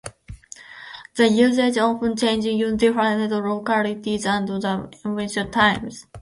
The 1.15 1.27
usage 1.27 1.77
often 1.77 2.15
changes 2.17 2.59
with 2.59 2.79
different 2.79 3.31
localities 3.31 4.25
and 4.25 4.49
at 4.49 4.89
different 5.03 5.51
times. 5.51 6.07